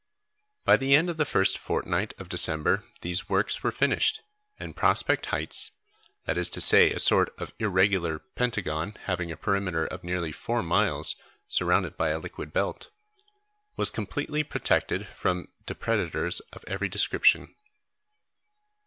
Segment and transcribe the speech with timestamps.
[0.65, 4.23] By the end of the first fortnight of December these works were finished,
[4.57, 5.73] and Prospect Heights
[6.25, 10.63] that is to say, a sort of irregular pentagon having a perimeter of nearly four
[10.63, 11.15] miles,
[11.47, 12.89] surrounded by a liquid belt
[13.77, 17.53] was completely protected from depredators of every description.